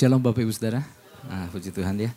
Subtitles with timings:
[0.00, 0.80] Shalom Bapak Ibu Saudara.
[1.28, 2.08] Nah, puji Tuhan ya.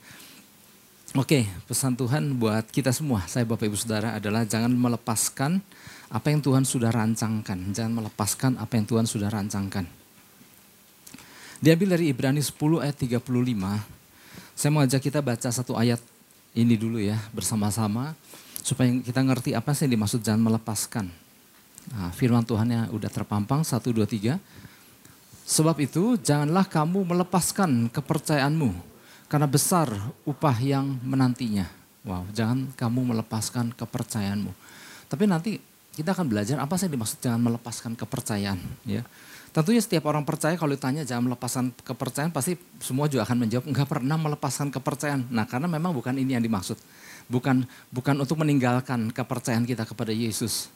[1.19, 5.59] Oke, pesan Tuhan buat kita semua, saya Bapak Ibu Saudara adalah jangan melepaskan
[6.07, 7.75] apa yang Tuhan sudah rancangkan.
[7.75, 9.83] Jangan melepaskan apa yang Tuhan sudah rancangkan.
[11.59, 13.19] Diambil dari Ibrani 10 ayat 35.
[14.55, 15.99] Saya mau ajak kita baca satu ayat
[16.55, 18.15] ini dulu ya bersama-sama.
[18.63, 21.11] Supaya kita ngerti apa sih yang dimaksud jangan melepaskan.
[21.91, 24.39] Nah, firman Tuhan yang udah terpampang, 1, 2, 3.
[25.43, 28.71] Sebab itu janganlah kamu melepaskan kepercayaanmu
[29.27, 29.91] karena besar
[30.23, 31.67] upah yang menantinya.
[32.03, 34.51] Wow, jangan kamu melepaskan kepercayaanmu.
[35.07, 35.51] Tapi nanti
[35.93, 38.59] kita akan belajar apa sih dimaksud jangan melepaskan kepercayaan.
[38.87, 39.03] Ya,
[39.51, 43.87] tentunya setiap orang percaya kalau ditanya jangan melepaskan kepercayaan pasti semua juga akan menjawab enggak
[43.87, 45.27] pernah melepaskan kepercayaan.
[45.29, 46.75] Nah, karena memang bukan ini yang dimaksud.
[47.27, 50.67] Bukan bukan untuk meninggalkan kepercayaan kita kepada Yesus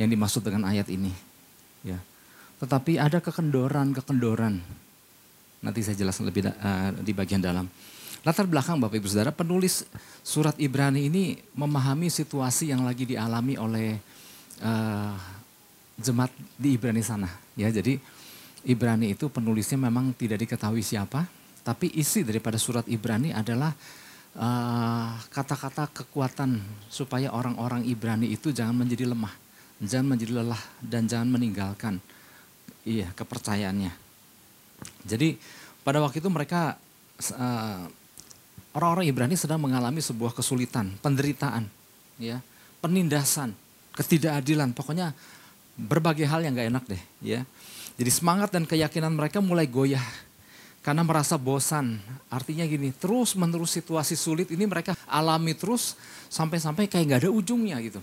[0.00, 1.12] yang dimaksud dengan ayat ini.
[1.82, 1.98] Ya.
[2.58, 4.58] Tetapi ada kekendoran-kekendoran.
[5.62, 7.66] Nanti saya jelaskan lebih uh, di bagian dalam.
[8.26, 9.86] Latar belakang Bapak Ibu Saudara, penulis
[10.26, 13.94] surat Ibrani ini memahami situasi yang lagi dialami oleh
[14.62, 15.14] uh,
[15.98, 17.30] jemaat di Ibrani sana.
[17.58, 17.98] Ya, jadi
[18.66, 21.26] Ibrani itu penulisnya memang tidak diketahui siapa,
[21.62, 23.70] tapi isi daripada surat Ibrani adalah
[24.34, 26.58] eh, kata-kata kekuatan
[26.90, 29.30] supaya orang-orang Ibrani itu jangan menjadi lemah,
[29.82, 32.02] jangan menjadi lelah, dan jangan meninggalkan
[32.88, 33.92] Iya, kepercayaannya.
[35.04, 35.36] Jadi
[35.84, 36.80] pada waktu itu mereka
[37.36, 37.84] uh,
[38.72, 41.68] orang-orang Ibrani sedang mengalami sebuah kesulitan, penderitaan,
[42.16, 42.40] ya,
[42.80, 43.52] penindasan,
[43.92, 45.12] ketidakadilan, pokoknya
[45.76, 47.44] berbagai hal yang gak enak deh, ya.
[48.00, 50.04] Jadi semangat dan keyakinan mereka mulai goyah
[50.80, 52.00] karena merasa bosan.
[52.32, 55.92] Artinya gini, terus menerus situasi sulit ini mereka alami terus
[56.32, 58.00] sampai-sampai kayak gak ada ujungnya gitu.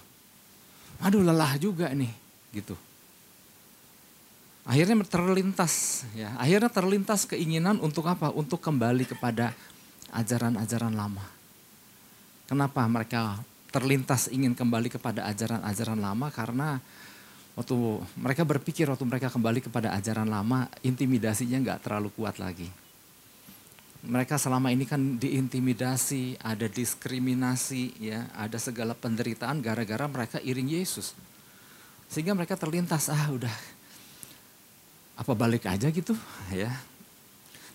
[1.01, 2.11] Aduh lelah juga nih,
[2.53, 2.77] gitu.
[4.65, 8.33] Akhirnya terlintas, ya, akhirnya terlintas keinginan untuk apa?
[8.33, 9.53] Untuk kembali kepada
[10.09, 11.21] ajaran-ajaran lama.
[12.49, 13.37] Kenapa mereka
[13.69, 16.33] terlintas ingin kembali kepada ajaran-ajaran lama?
[16.33, 16.81] Karena
[17.53, 17.77] waktu
[18.17, 22.65] mereka berpikir waktu mereka kembali kepada ajaran lama, intimidasinya nggak terlalu kuat lagi.
[24.01, 31.13] Mereka selama ini kan diintimidasi, ada diskriminasi, ya, ada segala penderitaan gara-gara mereka iring Yesus.
[32.09, 33.74] Sehingga mereka terlintas, ah udah
[35.15, 36.15] apa balik aja gitu
[36.51, 36.71] ya.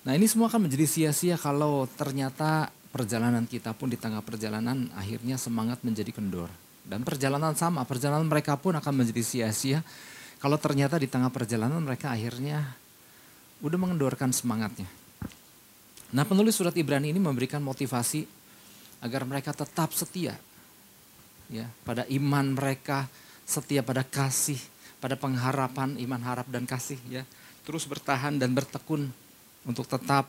[0.04, 5.36] Nah ini semua akan menjadi sia-sia kalau ternyata perjalanan kita pun di tengah perjalanan akhirnya
[5.36, 6.48] semangat menjadi kendor.
[6.80, 9.84] Dan perjalanan sama, perjalanan mereka pun akan menjadi sia-sia
[10.40, 12.64] kalau ternyata di tengah perjalanan mereka akhirnya
[13.60, 14.88] udah mengendorkan semangatnya.
[16.10, 18.24] Nah penulis surat Ibrani ini memberikan motivasi
[19.04, 20.34] agar mereka tetap setia
[21.52, 23.04] ya pada iman mereka,
[23.44, 24.58] setia pada kasih,
[25.00, 27.24] pada pengharapan, iman harap dan kasih ya.
[27.64, 29.08] Terus bertahan dan bertekun
[29.64, 30.28] untuk tetap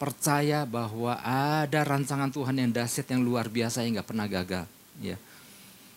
[0.00, 4.64] percaya bahwa ada rancangan Tuhan yang dahsyat yang luar biasa yang gak pernah gagal.
[4.96, 5.20] Ya.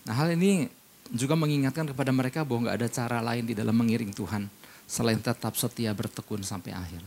[0.04, 0.68] Nah hal ini
[1.08, 4.52] juga mengingatkan kepada mereka bahwa gak ada cara lain di dalam mengiring Tuhan
[4.84, 7.00] selain tetap setia bertekun sampai akhir.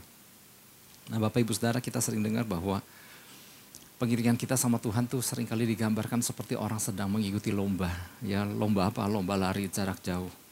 [1.13, 2.81] Nah Bapak Ibu Saudara kita sering dengar bahwa
[4.01, 7.93] pengiringan kita sama Tuhan tuh sering kali digambarkan seperti orang sedang mengikuti lomba.
[8.25, 9.05] Ya lomba apa?
[9.05, 10.46] Lomba lari jarak jauh.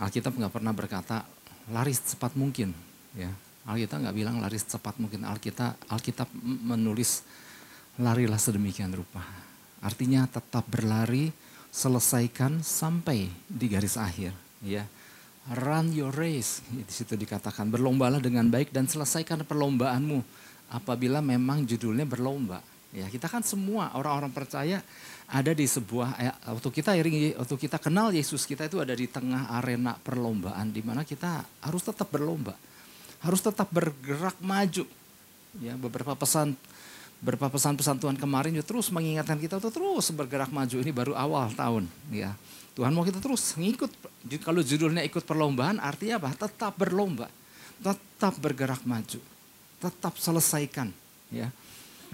[0.00, 1.28] Alkitab nggak pernah berkata
[1.68, 2.72] lari secepat mungkin.
[3.12, 3.28] Ya,
[3.68, 5.28] Alkitab nggak bilang lari secepat mungkin.
[5.28, 7.20] Alkitab Alkitab menulis
[8.00, 9.20] larilah sedemikian rupa.
[9.84, 11.32] Artinya tetap berlari,
[11.72, 14.32] selesaikan sampai di garis akhir.
[14.60, 14.84] Ya,
[15.56, 16.60] run your race.
[16.68, 20.20] Di situ dikatakan berlombalah dengan baik dan selesaikan perlombaanmu.
[20.70, 22.62] Apabila memang judulnya berlomba.
[22.90, 24.82] Ya, kita kan semua orang-orang percaya
[25.30, 29.06] ada di sebuah eh, waktu kita iring waktu kita kenal Yesus kita itu ada di
[29.06, 32.58] tengah arena perlombaan di mana kita harus tetap berlomba.
[33.22, 34.82] Harus tetap bergerak maju.
[35.62, 36.58] Ya, beberapa pesan
[37.22, 41.54] beberapa pesan-pesan Tuhan kemarin juga terus mengingatkan kita untuk terus bergerak maju ini baru awal
[41.54, 42.34] tahun ya.
[42.74, 43.90] Tuhan mau kita terus ngikut
[44.42, 46.34] kalau judulnya ikut perlombaan artinya apa?
[46.34, 47.30] Tetap berlomba.
[47.78, 49.22] Tetap bergerak maju.
[49.78, 50.90] Tetap selesaikan
[51.30, 51.54] ya.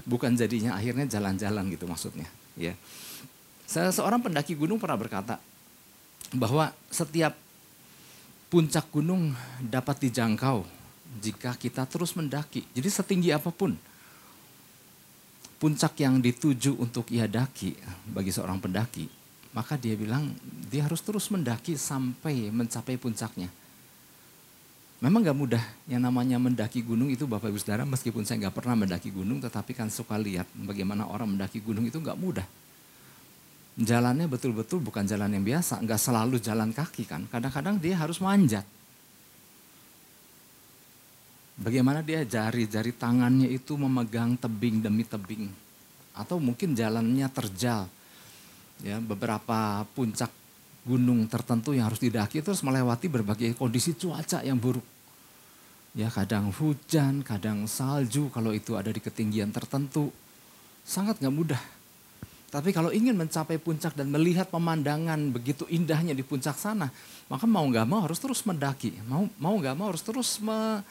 [0.04, 2.28] Bukan jadinya akhirnya jalan-jalan gitu maksudnya
[2.58, 2.76] ya.
[3.66, 5.40] Seorang pendaki gunung pernah berkata
[6.34, 7.34] bahwa setiap
[8.46, 10.62] puncak gunung dapat dijangkau
[11.19, 12.62] jika kita terus mendaki.
[12.70, 13.75] Jadi setinggi apa pun
[15.56, 17.75] puncak yang dituju untuk ia daki
[18.12, 19.08] bagi seorang pendaki,
[19.56, 20.31] maka dia bilang
[20.70, 23.50] dia harus terus mendaki sampai mencapai puncaknya.
[24.96, 28.81] Memang gak mudah yang namanya mendaki gunung itu Bapak Ibu Saudara meskipun saya gak pernah
[28.81, 32.48] mendaki gunung tetapi kan suka lihat bagaimana orang mendaki gunung itu gak mudah
[33.76, 37.28] jalannya betul-betul bukan jalan yang biasa, nggak selalu jalan kaki kan.
[37.28, 38.64] Kadang-kadang dia harus manjat.
[41.56, 45.48] Bagaimana dia jari-jari tangannya itu memegang tebing demi tebing.
[46.16, 47.88] Atau mungkin jalannya terjal.
[48.84, 50.28] Ya, beberapa puncak
[50.86, 54.86] gunung tertentu yang harus didaki terus melewati berbagai kondisi cuaca yang buruk.
[55.96, 60.14] Ya, kadang hujan, kadang salju kalau itu ada di ketinggian tertentu.
[60.86, 61.58] Sangat gak mudah.
[62.46, 66.92] Tapi kalau ingin mencapai puncak dan melihat pemandangan begitu indahnya di puncak sana,
[67.26, 68.94] maka mau gak mau harus terus mendaki.
[69.10, 70.84] Mau mau gak mau harus terus me,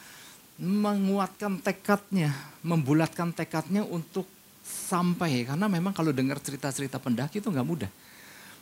[0.60, 4.28] menguatkan tekadnya, membulatkan tekadnya untuk
[4.64, 5.46] sampai.
[5.46, 7.90] Karena memang kalau dengar cerita-cerita pendaki itu nggak mudah.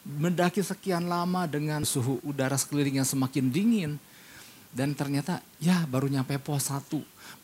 [0.05, 3.93] Mendaki sekian lama dengan suhu udara sekelilingnya semakin dingin.
[4.75, 6.91] Dan ternyata ya baru nyampe pos 1,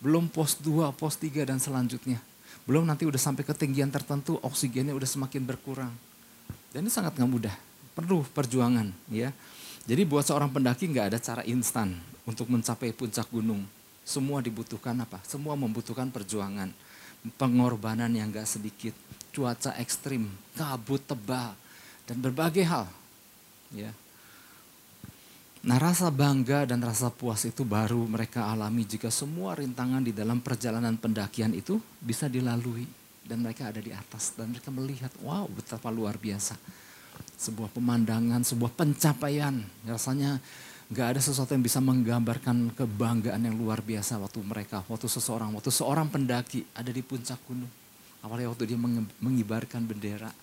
[0.03, 2.19] belum pos 2, pos 3 dan selanjutnya.
[2.67, 5.95] Belum nanti udah sampai ketinggian tertentu oksigennya udah semakin berkurang.
[6.75, 7.55] Dan ini sangat nggak mudah,
[7.95, 9.31] perlu perjuangan ya.
[9.87, 11.95] Jadi buat seorang pendaki nggak ada cara instan
[12.27, 13.62] untuk mencapai puncak gunung
[14.11, 15.23] semua dibutuhkan apa?
[15.23, 16.75] Semua membutuhkan perjuangan,
[17.39, 18.91] pengorbanan yang gak sedikit,
[19.31, 20.27] cuaca ekstrim,
[20.59, 21.55] kabut tebal,
[22.11, 22.91] dan berbagai hal.
[23.71, 23.95] Ya.
[25.62, 30.43] Nah rasa bangga dan rasa puas itu baru mereka alami jika semua rintangan di dalam
[30.43, 32.83] perjalanan pendakian itu bisa dilalui.
[33.23, 36.59] Dan mereka ada di atas dan mereka melihat, wow betapa luar biasa.
[37.39, 39.55] Sebuah pemandangan, sebuah pencapaian.
[39.87, 40.43] Rasanya
[40.91, 45.71] Gak ada sesuatu yang bisa menggambarkan kebanggaan yang luar biasa waktu mereka, waktu seseorang, waktu
[45.71, 47.71] seorang pendaki ada di puncak gunung.
[48.27, 48.79] Apalagi waktu dia
[49.23, 50.35] mengibarkan bendera.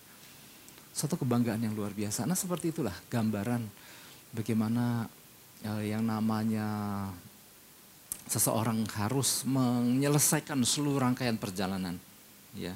[0.98, 2.26] Suatu kebanggaan yang luar biasa.
[2.26, 3.62] Nah seperti itulah gambaran
[4.34, 5.06] bagaimana
[5.62, 6.66] ya, yang namanya
[8.26, 12.02] seseorang harus menyelesaikan seluruh rangkaian perjalanan.
[12.58, 12.74] Ya.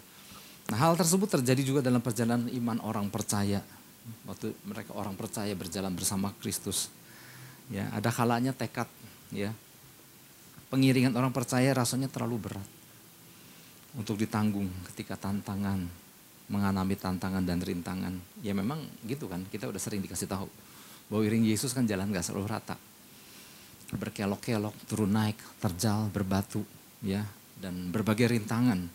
[0.69, 3.65] Nah hal tersebut terjadi juga dalam perjalanan iman orang percaya.
[4.29, 6.89] Waktu mereka orang percaya berjalan bersama Kristus
[7.71, 8.91] Ya, ada kalanya tekad
[9.31, 9.55] ya.
[10.67, 12.69] Pengiringan orang percaya rasanya terlalu berat
[13.95, 15.87] untuk ditanggung ketika tantangan
[16.51, 18.13] mengalami tantangan dan rintangan.
[18.43, 20.51] Ya memang gitu kan, kita udah sering dikasih tahu
[21.07, 22.75] bahwa iring Yesus kan jalan gak selalu rata.
[23.91, 26.63] Berkelok-kelok, turun naik, terjal, berbatu,
[27.03, 27.23] ya,
[27.59, 28.87] dan berbagai rintangan.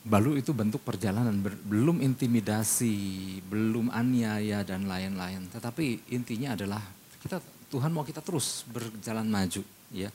[0.00, 5.46] Balu itu bentuk perjalanan, belum intimidasi, belum aniaya dan lain-lain.
[5.52, 6.80] Tetapi intinya adalah
[7.20, 7.38] kita
[7.70, 9.62] Tuhan mau kita terus berjalan maju
[9.94, 10.10] ya.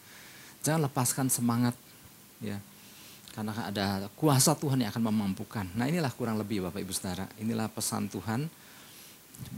[0.60, 1.78] Jangan lepaskan semangat
[2.44, 2.60] ya.
[3.36, 5.68] Karena ada kuasa Tuhan yang akan memampukan.
[5.76, 7.28] Nah inilah kurang lebih Bapak Ibu Saudara.
[7.36, 8.48] Inilah pesan Tuhan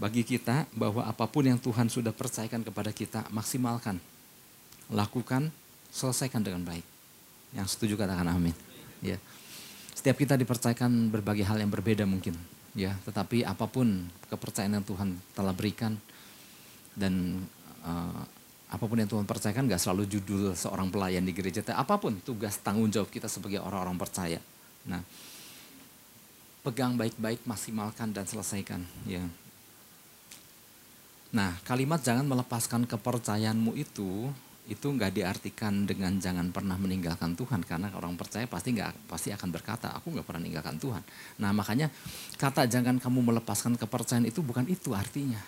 [0.01, 4.01] bagi kita bahwa apa pun yang Tuhan sudah percayakan kepada kita maksimalkan.
[4.89, 5.53] Lakukan,
[5.93, 6.81] selesaikan dengan baik.
[7.53, 8.57] Yang setuju katakan amin.
[9.05, 9.21] Ya.
[9.93, 12.33] Setiap kita dipercayakan berbagai hal yang berbeda mungkin.
[12.77, 15.97] Ya, tetapi apa pun kepercayaan yang Tuhan telah berikan
[16.93, 17.41] dan
[17.81, 18.21] uh,
[18.67, 21.63] apa pun yang Tuhan percayakan gak selalu judul seorang pelayan di gereja.
[21.63, 24.39] Tapi apa pun tugas tanggung jawab kita sebagai orang-orang percaya.
[24.83, 24.99] Nah,
[26.67, 28.83] pegang baik-baik, maksimalkan dan selesaikan.
[29.07, 29.23] Ya.
[31.31, 34.31] Nah, kalimat jangan melepaskan kepercayaanmu itu
[34.67, 39.47] itu nggak diartikan dengan jangan pernah meninggalkan Tuhan karena orang percaya pasti nggak pasti akan
[39.47, 40.99] berkata aku nggak pernah meninggalkan Tuhan.
[41.39, 41.87] Nah makanya
[42.35, 45.39] kata jangan kamu melepaskan kepercayaan itu bukan itu artinya,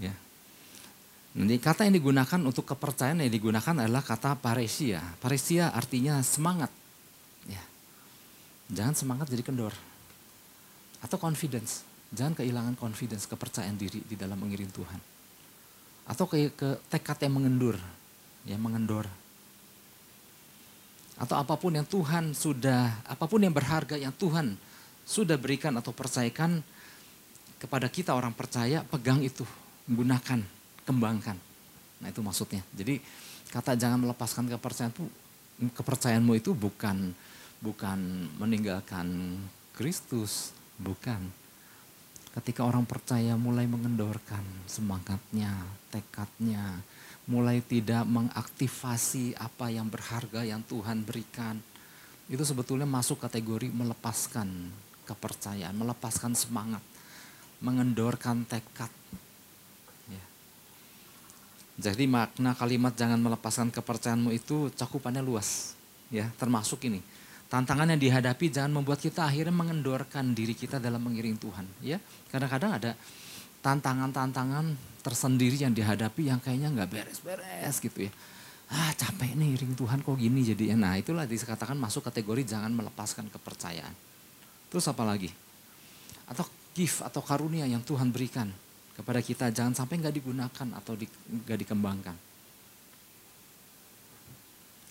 [0.00, 0.16] ya
[1.30, 4.98] Nanti kata yang digunakan untuk kepercayaan yang digunakan adalah kata paresia.
[5.22, 6.74] Paresia artinya semangat.
[7.46, 7.62] Ya.
[8.74, 9.70] Jangan semangat jadi kendor.
[10.98, 11.86] Atau confidence.
[12.10, 15.00] Jangan kehilangan confidence, kepercayaan diri di dalam mengiring Tuhan.
[16.10, 17.78] Atau ke, ke tekad yang mengendur,
[18.42, 19.06] yang mengendor.
[21.14, 24.58] Atau apa pun yang Tuhan sudah, apa pun yang berharga yang Tuhan
[25.06, 26.58] sudah berikan atau percayakan
[27.62, 29.46] kepada kita orang percaya, pegang itu,
[29.86, 31.36] gunakan kembangkan.
[32.00, 32.64] Nah itu maksudnya.
[32.72, 33.00] Jadi
[33.50, 35.04] kata jangan melepaskan kepercayaan itu,
[35.76, 37.12] kepercayaanmu itu bukan
[37.60, 39.36] bukan meninggalkan
[39.76, 41.28] Kristus, bukan.
[42.30, 45.52] Ketika orang percaya mulai mengendorkan semangatnya,
[45.92, 46.80] tekadnya,
[47.28, 51.60] mulai tidak mengaktifasi apa yang berharga yang Tuhan berikan,
[52.30, 54.70] itu sebetulnya masuk kategori melepaskan
[55.04, 56.80] kepercayaan, melepaskan semangat,
[57.58, 58.88] mengendorkan tekad,
[61.80, 65.72] jadi makna kalimat jangan melepaskan kepercayaanmu itu cakupannya luas.
[66.12, 67.00] ya Termasuk ini.
[67.48, 71.66] Tantangan yang dihadapi jangan membuat kita akhirnya mengendorkan diri kita dalam mengiring Tuhan.
[71.80, 71.96] ya
[72.28, 72.92] Kadang-kadang ada
[73.64, 78.12] tantangan-tantangan tersendiri yang dihadapi yang kayaknya nggak beres-beres gitu ya.
[78.70, 80.76] Ah capek nih iring Tuhan kok gini jadi.
[80.76, 83.96] Nah itulah dikatakan masuk kategori jangan melepaskan kepercayaan.
[84.70, 85.32] Terus apa lagi?
[86.30, 86.46] Atau
[86.76, 88.52] gift atau karunia yang Tuhan berikan
[89.00, 92.16] kepada kita jangan sampai nggak digunakan atau di, nggak dikembangkan.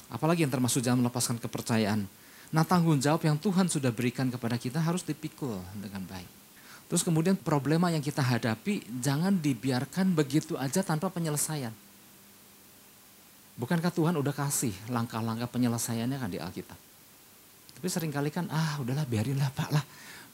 [0.09, 2.09] Apalagi yang termasuk jangan melepaskan kepercayaan.
[2.49, 6.25] Nah tanggung jawab yang Tuhan sudah berikan kepada kita harus dipikul dengan baik.
[6.89, 11.69] Terus kemudian problema yang kita hadapi jangan dibiarkan begitu aja tanpa penyelesaian.
[13.61, 16.79] Bukankah Tuhan udah kasih langkah-langkah penyelesaiannya kan di Alkitab?
[17.77, 19.85] Tapi sering kali kan ah udahlah biarinlah Pak lah.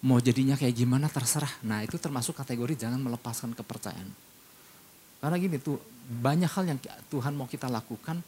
[0.06, 1.50] Mau jadinya kayak gimana terserah.
[1.66, 4.10] Nah itu termasuk kategori jangan melepaskan kepercayaan.
[5.18, 8.22] Karena gini tuh banyak hal yang Tuhan mau kita lakukan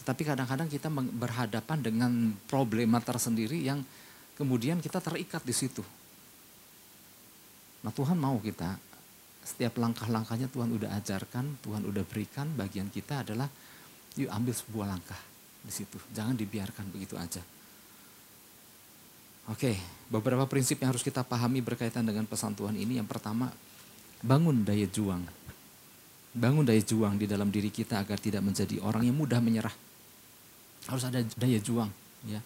[0.00, 3.84] tetapi kadang-kadang kita berhadapan dengan problema tersendiri yang
[4.32, 5.84] kemudian kita terikat di situ.
[7.84, 8.80] Nah Tuhan mau kita,
[9.44, 13.48] setiap langkah-langkahnya Tuhan udah ajarkan, Tuhan udah berikan, bagian kita adalah
[14.16, 15.20] yuk ambil sebuah langkah
[15.60, 16.00] di situ.
[16.16, 17.44] Jangan dibiarkan begitu aja.
[19.50, 19.74] Oke,
[20.06, 23.02] beberapa prinsip yang harus kita pahami berkaitan dengan pesan Tuhan ini.
[23.02, 23.50] Yang pertama,
[24.22, 25.26] bangun daya juang.
[26.30, 29.74] Bangun daya juang di dalam diri kita agar tidak menjadi orang yang mudah menyerah.
[30.86, 31.90] Harus ada daya juang
[32.30, 32.38] ya.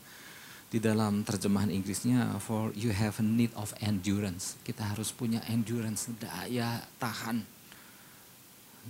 [0.72, 4.56] Di dalam terjemahan Inggrisnya for you have a need of endurance.
[4.64, 7.44] Kita harus punya endurance daya tahan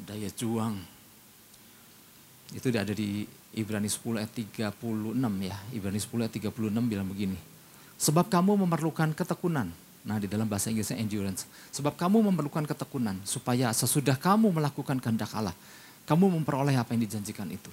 [0.06, 0.78] daya juang.
[2.54, 3.26] Itu ada di
[3.58, 4.78] Ibrani 10 ayat 36
[5.42, 5.58] ya.
[5.74, 6.54] Ibrani 10 ayat 36
[6.86, 7.53] bilang begini
[8.04, 9.72] sebab kamu memerlukan ketekunan
[10.04, 11.48] Nah di dalam bahasa Inggrisnya endurance.
[11.72, 15.56] Sebab kamu memerlukan ketekunan supaya sesudah kamu melakukan kehendak Allah.
[16.04, 17.72] Kamu memperoleh apa yang dijanjikan itu.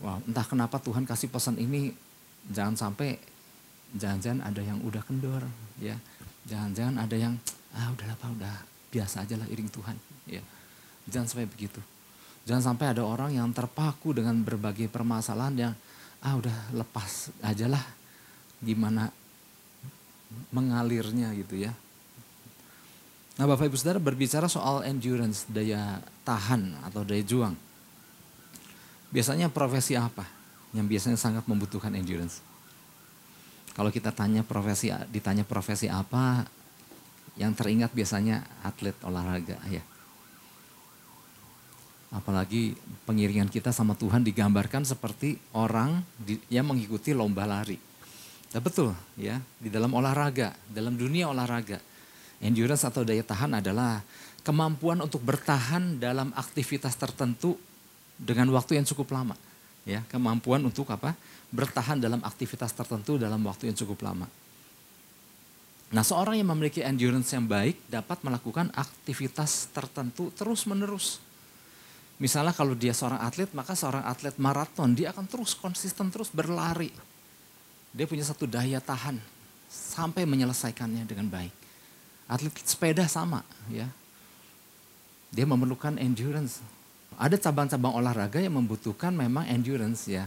[0.00, 1.92] Wah, entah kenapa Tuhan kasih pesan ini
[2.48, 3.20] jangan sampai
[3.94, 5.44] jangan-jangan ada yang udah kendor
[5.76, 6.00] ya.
[6.48, 7.36] Jangan-jangan ada yang
[7.76, 8.54] ah udahlah Pak udah
[8.88, 10.40] biasa aja lah iring Tuhan ya.
[11.12, 11.84] Jangan sampai begitu.
[12.48, 15.72] Jangan sampai ada orang yang terpaku dengan berbagai permasalahan yang
[16.24, 17.84] ah udah lepas aja lah
[18.64, 19.12] gimana
[20.50, 21.76] mengalirnya gitu ya.
[23.34, 27.54] Nah Bapak Ibu Saudara berbicara soal endurance, daya tahan atau daya juang.
[29.10, 30.26] Biasanya profesi apa
[30.74, 32.42] yang biasanya sangat membutuhkan endurance?
[33.74, 36.46] Kalau kita tanya profesi, ditanya profesi apa,
[37.34, 39.82] yang teringat biasanya atlet olahraga ya.
[42.14, 46.06] Apalagi pengiringan kita sama Tuhan digambarkan seperti orang
[46.46, 47.74] yang mengikuti lomba lari.
[48.54, 51.82] Ya betul ya, di dalam olahraga, dalam dunia olahraga.
[52.38, 53.98] Endurance atau daya tahan adalah
[54.46, 57.58] kemampuan untuk bertahan dalam aktivitas tertentu
[58.14, 59.34] dengan waktu yang cukup lama.
[59.82, 61.18] Ya, kemampuan untuk apa?
[61.50, 64.30] Bertahan dalam aktivitas tertentu dalam waktu yang cukup lama.
[65.90, 71.18] Nah, seorang yang memiliki endurance yang baik dapat melakukan aktivitas tertentu terus-menerus.
[72.22, 76.94] Misalnya kalau dia seorang atlet, maka seorang atlet maraton dia akan terus konsisten terus berlari.
[77.94, 79.16] Dia punya satu daya tahan
[79.70, 81.54] sampai menyelesaikannya dengan baik.
[82.26, 83.86] Atlet sepeda sama, ya.
[85.30, 86.62] Dia memerlukan endurance,
[87.14, 90.26] ada cabang-cabang olahraga yang membutuhkan memang endurance ya.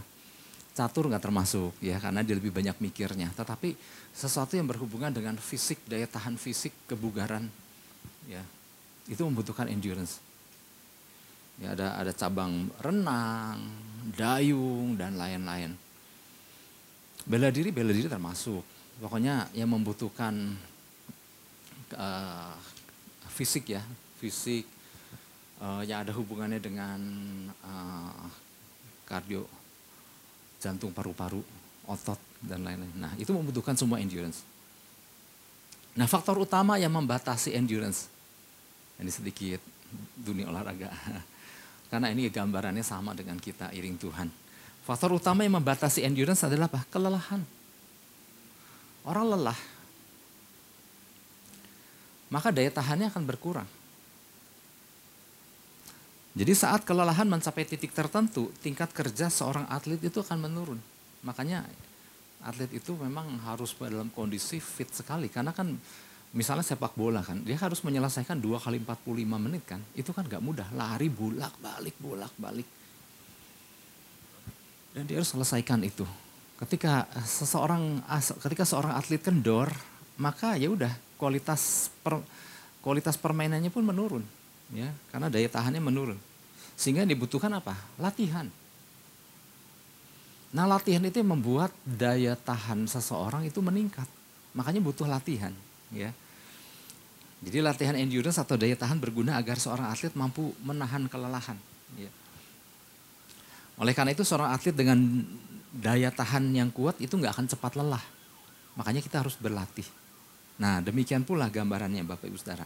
[0.72, 3.34] Catur nggak termasuk ya karena dia lebih banyak mikirnya.
[3.34, 3.76] Tetapi
[4.16, 7.50] sesuatu yang berhubungan dengan fisik, daya tahan fisik, kebugaran
[8.30, 8.44] ya.
[9.10, 10.24] Itu membutuhkan endurance.
[11.58, 13.60] Ya ada ada cabang renang,
[14.14, 15.74] dayung dan lain-lain.
[17.28, 18.64] Bela diri, bela diri termasuk.
[19.04, 20.56] Pokoknya yang membutuhkan
[21.92, 22.56] uh,
[23.28, 23.84] fisik ya,
[24.16, 24.64] fisik,
[25.60, 26.98] uh, yang ada hubungannya dengan
[27.68, 28.26] uh,
[29.04, 29.44] kardio,
[30.56, 31.44] jantung, paru-paru,
[31.92, 32.96] otot, dan lain-lain.
[32.96, 34.48] Nah, itu membutuhkan semua endurance.
[36.00, 38.08] Nah, faktor utama yang membatasi endurance,
[39.04, 39.60] ini sedikit
[40.16, 40.96] dunia olahraga,
[41.92, 44.47] karena ini gambarannya sama dengan kita iring Tuhan.
[44.88, 46.88] Faktor utama yang membatasi endurance adalah apa?
[46.88, 47.44] Kelelahan.
[49.04, 49.60] Orang lelah,
[52.32, 53.68] maka daya tahannya akan berkurang.
[56.38, 60.80] Jadi saat kelelahan mencapai titik tertentu, tingkat kerja seorang atlet itu akan menurun.
[61.28, 61.68] Makanya
[62.46, 65.28] atlet itu memang harus dalam kondisi fit sekali.
[65.28, 65.72] Karena kan
[66.32, 69.82] misalnya sepak bola kan, dia harus menyelesaikan 2 kali 45 menit kan.
[69.98, 72.77] Itu kan gak mudah, lari bolak balik, bolak balik.
[74.98, 76.02] Dan dia harus selesaikan itu.
[76.58, 78.02] Ketika seseorang
[78.42, 79.70] ketika seorang atlet kendor,
[80.18, 80.90] maka ya udah
[81.22, 82.18] kualitas per,
[82.82, 84.26] kualitas permainannya pun menurun
[84.74, 84.90] ya.
[85.14, 86.18] Karena daya tahannya menurun.
[86.74, 87.78] Sehingga dibutuhkan apa?
[88.02, 88.50] Latihan.
[90.50, 94.10] Nah latihan itu membuat daya tahan seseorang itu meningkat.
[94.58, 95.54] Makanya butuh latihan
[95.94, 96.10] ya.
[97.46, 101.62] Jadi latihan endurance atau daya tahan berguna agar seorang atlet mampu menahan kelelahan
[102.02, 102.10] ya.
[103.78, 104.98] Oleh karena itu seorang atlet dengan
[105.72, 108.04] daya tahan yang kuat itu nggak akan cepat lelah
[108.78, 109.86] makanya kita harus berlatih
[110.58, 112.66] nah demikian pula gambarannya bapak ibu saudara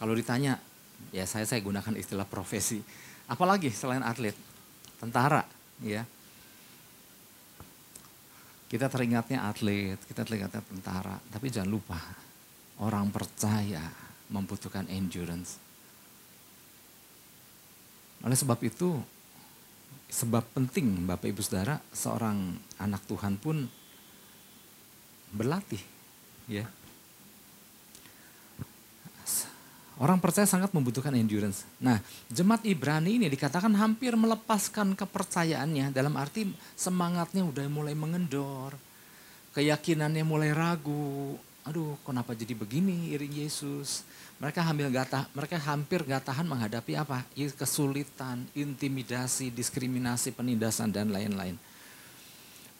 [0.00, 0.56] kalau ditanya
[1.08, 2.84] ya saya saya gunakan istilah profesi.
[3.30, 4.36] Apalagi selain atlet,
[5.00, 5.44] tentara,
[5.80, 6.04] ya.
[8.70, 11.98] Kita teringatnya atlet, kita teringatnya tentara, tapi jangan lupa
[12.80, 13.82] orang percaya
[14.30, 15.58] membutuhkan endurance.
[18.22, 18.96] Oleh sebab itu,
[20.10, 23.64] sebab penting Bapak Ibu Saudara, seorang anak Tuhan pun
[25.30, 25.80] berlatih,
[26.50, 26.66] ya.
[30.00, 31.68] Orang percaya sangat membutuhkan endurance.
[31.76, 32.00] Nah,
[32.32, 38.80] jemaat Ibrani ini dikatakan hampir melepaskan kepercayaannya dalam arti semangatnya udah mulai mengendor.
[39.52, 41.36] Keyakinannya mulai ragu.
[41.68, 44.06] Aduh, kenapa jadi begini iring Yesus?
[44.40, 47.28] Mereka hampir gak mereka hampir gak tahan menghadapi apa?
[47.36, 51.60] Kesulitan, intimidasi, diskriminasi, penindasan dan lain-lain.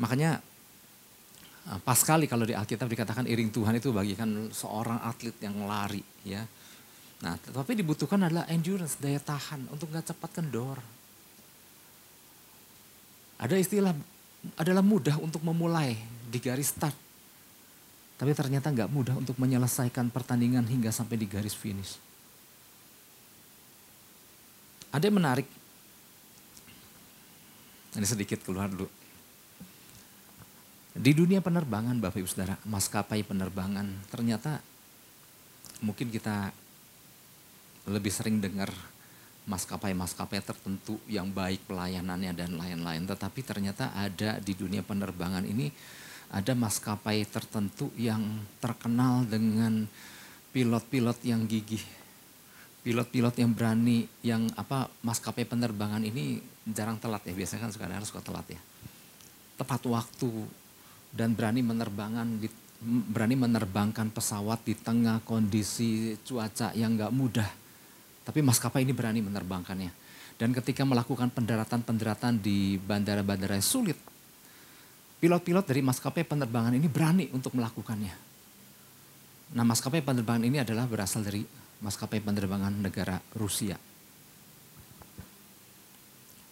[0.00, 0.40] Makanya
[1.68, 6.00] ah, pas sekali kalau di Alkitab dikatakan iring Tuhan itu bagikan seorang atlet yang lari
[6.24, 6.40] ya
[7.20, 10.80] Nah, tetapi dibutuhkan adalah endurance, daya tahan untuk nggak cepat kendor.
[13.36, 13.92] Ada istilah
[14.56, 15.96] adalah mudah untuk memulai
[16.32, 16.96] di garis start.
[18.20, 21.96] Tapi ternyata nggak mudah untuk menyelesaikan pertandingan hingga sampai di garis finish.
[24.92, 25.48] Ada yang menarik.
[27.96, 28.84] Ini sedikit keluar dulu.
[30.92, 34.60] Di dunia penerbangan Bapak Ibu Saudara, maskapai penerbangan ternyata
[35.80, 36.52] mungkin kita
[37.88, 38.68] lebih sering dengar
[39.48, 43.08] maskapai-maskapai tertentu yang baik pelayanannya dan lain-lain.
[43.08, 45.72] Tetapi ternyata ada di dunia penerbangan ini
[46.30, 48.22] ada maskapai tertentu yang
[48.62, 49.84] terkenal dengan
[50.54, 51.82] pilot-pilot yang gigih.
[52.80, 58.08] Pilot-pilot yang berani, yang apa maskapai penerbangan ini jarang telat ya, biasanya kan sekarang harus
[58.08, 58.60] suka telat ya.
[59.60, 60.30] Tepat waktu
[61.12, 62.48] dan berani menerbangan di,
[63.12, 67.60] berani menerbangkan pesawat di tengah kondisi cuaca yang gak mudah
[68.30, 69.90] tapi maskapai ini berani menerbangkannya.
[70.38, 73.98] Dan ketika melakukan pendaratan-pendaratan di bandara-bandara yang sulit,
[75.20, 78.14] pilot-pilot dari maskapai penerbangan ini berani untuk melakukannya.
[79.54, 81.44] Nah maskapai penerbangan ini adalah berasal dari
[81.84, 83.76] maskapai penerbangan negara Rusia.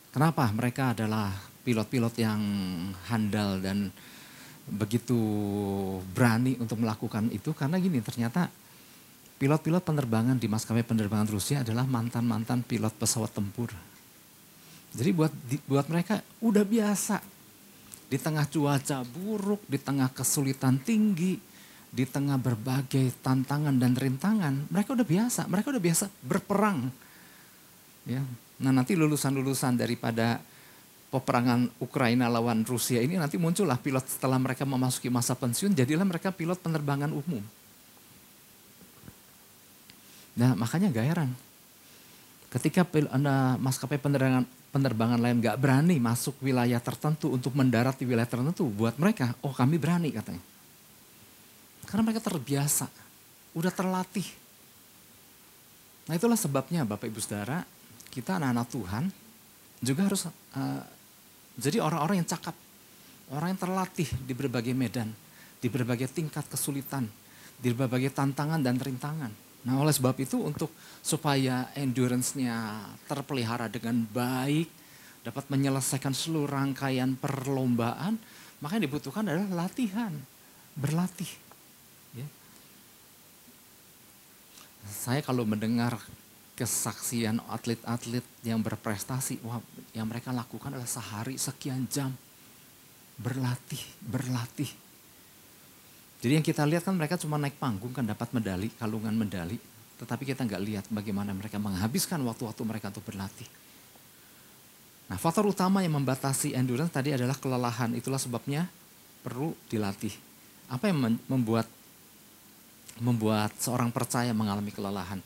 [0.09, 0.45] Kenapa?
[0.53, 1.33] Mereka adalah
[1.65, 2.41] pilot-pilot yang
[3.09, 3.89] handal dan
[4.69, 5.17] begitu
[6.13, 8.53] berani untuk melakukan itu karena gini ternyata
[9.39, 13.71] Pilot-pilot penerbangan di maskapai penerbangan Rusia adalah mantan-mantan pilot pesawat tempur.
[14.91, 15.31] Jadi buat
[15.71, 17.23] buat mereka udah biasa
[18.09, 21.37] di tengah cuaca buruk, di tengah kesulitan tinggi,
[21.89, 26.89] di tengah berbagai tantangan dan rintangan, mereka udah biasa, mereka udah biasa berperang.
[28.09, 28.25] Ya.
[28.59, 30.41] Nah, nanti lulusan-lulusan daripada
[31.09, 36.29] peperangan Ukraina lawan Rusia ini nanti muncullah pilot setelah mereka memasuki masa pensiun, jadilah mereka
[36.29, 37.41] pilot penerbangan umum.
[40.39, 41.31] Nah makanya gak heran.
[42.49, 42.85] Ketika
[43.61, 48.69] maskapai penerbangan, penerbangan lain gak berani masuk wilayah tertentu untuk mendarat di wilayah tertentu.
[48.69, 50.43] Buat mereka, oh kami berani katanya.
[51.89, 52.85] Karena mereka terbiasa,
[53.57, 54.29] udah terlatih.
[56.09, 57.65] Nah itulah sebabnya Bapak Ibu Saudara,
[58.13, 59.05] kita anak-anak Tuhan
[59.81, 60.83] juga harus uh,
[61.57, 62.57] jadi orang-orang yang cakap.
[63.29, 65.13] Orang yang terlatih di berbagai medan,
[65.61, 67.05] di berbagai tingkat kesulitan,
[67.61, 69.48] di berbagai tantangan dan rintangan.
[69.69, 70.73] Nah oleh sebab itu untuk
[71.05, 74.65] supaya endurance-nya terpelihara dengan baik,
[75.21, 78.17] dapat menyelesaikan seluruh rangkaian perlombaan,
[78.65, 80.17] maka yang dibutuhkan adalah latihan,
[80.73, 81.29] berlatih.
[82.17, 82.25] Ya.
[84.89, 86.01] Saya kalau mendengar
[86.57, 89.61] kesaksian atlet-atlet yang berprestasi, wah
[89.93, 92.17] yang mereka lakukan adalah sehari sekian jam
[93.21, 94.88] berlatih, berlatih
[96.19, 99.55] jadi yang kita lihat kan mereka cuma naik panggung kan dapat medali, kalungan medali.
[99.99, 103.47] Tetapi kita nggak lihat bagaimana mereka menghabiskan waktu-waktu mereka untuk berlatih.
[105.11, 107.95] Nah faktor utama yang membatasi endurance tadi adalah kelelahan.
[107.95, 108.67] Itulah sebabnya
[109.23, 110.15] perlu dilatih.
[110.71, 111.67] Apa yang membuat
[112.99, 115.23] membuat seorang percaya mengalami kelelahan?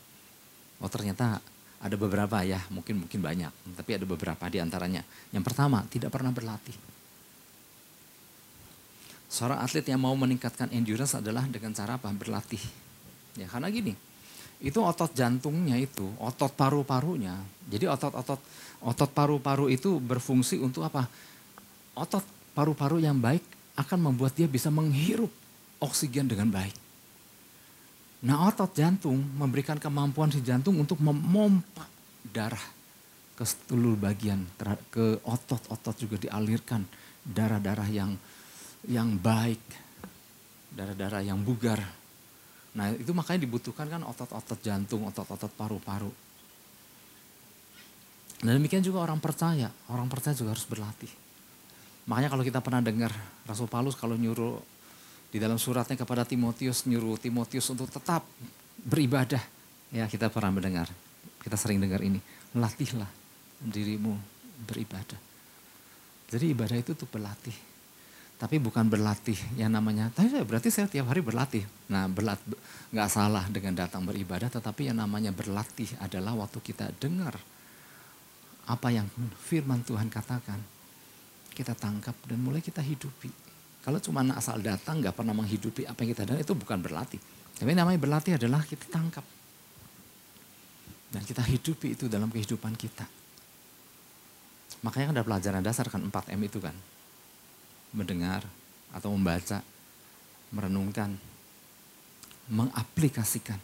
[0.77, 1.41] Oh ternyata
[1.83, 5.03] ada beberapa ya, mungkin mungkin banyak, tapi ada beberapa di antaranya.
[5.35, 6.92] Yang pertama, tidak pernah berlatih.
[9.33, 12.13] Seorang atlet yang mau meningkatkan endurance adalah dengan cara apa?
[12.13, 12.61] Berlatih.
[13.33, 13.97] Ya, karena gini,
[14.61, 17.33] itu otot jantungnya itu, otot paru-parunya.
[17.65, 18.37] Jadi otot-otot
[18.85, 21.09] otot paru-paru itu berfungsi untuk apa?
[21.97, 22.21] Otot
[22.53, 23.41] paru-paru yang baik
[23.73, 25.33] akan membuat dia bisa menghirup
[25.81, 26.77] oksigen dengan baik.
[28.29, 31.89] Nah otot jantung memberikan kemampuan si jantung untuk memompa
[32.21, 32.61] darah
[33.33, 34.45] ke seluruh bagian,
[34.93, 36.85] ke otot-otot juga dialirkan
[37.25, 38.13] darah-darah yang
[38.87, 39.61] yang baik,
[40.73, 41.79] darah-darah yang bugar.
[42.73, 46.11] Nah itu makanya dibutuhkan kan otot-otot jantung, otot-otot paru-paru.
[48.43, 51.11] Dan demikian juga orang percaya, orang percaya juga harus berlatih.
[52.11, 53.15] Makanya kalau kita pernah dengar
[53.47, 54.59] Rasul Paulus kalau nyuruh
[55.31, 58.27] di dalam suratnya kepada Timotius nyuruh Timotius untuk tetap
[58.83, 59.39] beribadah.
[59.93, 60.91] Ya kita pernah mendengar,
[61.39, 62.19] kita sering dengar ini.
[62.57, 63.07] Latihlah
[63.63, 64.19] dirimu
[64.67, 65.17] beribadah.
[66.27, 67.55] Jadi ibadah itu untuk berlatih.
[68.41, 71.63] Tapi bukan berlatih yang namanya, tapi berarti saya tiap hari berlatih.
[71.87, 72.41] Nah berlat,
[72.91, 77.39] nggak salah dengan datang beribadah, tetapi yang namanya berlatih adalah waktu kita dengar
[78.67, 79.07] apa yang
[79.47, 80.59] firman Tuhan katakan.
[81.53, 83.29] Kita tangkap dan mulai kita hidupi.
[83.85, 87.21] Kalau cuma asal datang nggak pernah menghidupi apa yang kita dengar itu bukan berlatih.
[87.53, 89.21] Tapi namanya berlatih adalah kita tangkap.
[91.13, 93.05] Dan kita hidupi itu dalam kehidupan kita.
[94.81, 96.73] Makanya kan ada pelajaran dasar kan 4M itu kan.
[97.93, 98.41] Mendengar
[98.89, 99.61] atau membaca,
[100.49, 101.13] merenungkan,
[102.49, 103.61] mengaplikasikan,